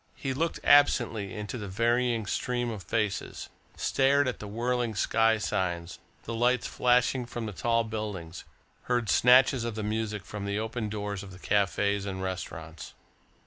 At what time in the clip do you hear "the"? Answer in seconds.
1.59-1.67, 4.39-4.47, 6.23-6.33, 7.45-7.51, 9.75-9.83, 10.45-10.57, 11.31-11.37